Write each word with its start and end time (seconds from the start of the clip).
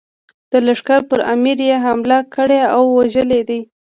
د 0.51 0.53
لښکر 0.67 0.99
پر 1.09 1.19
امیر 1.33 1.57
یې 1.67 1.75
حمله 1.85 2.17
کړې 2.33 2.61
او 2.75 2.81
وژلی 2.97 3.41
دی. 3.49 3.59